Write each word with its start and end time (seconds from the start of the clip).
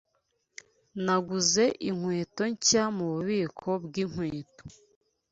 Naguze 1.05 1.65
inkweto 1.89 2.43
nshya 2.53 2.83
mububiko 2.95 3.69
bwinkweto. 3.85 4.63